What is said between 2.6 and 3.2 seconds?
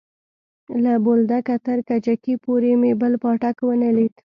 مې بل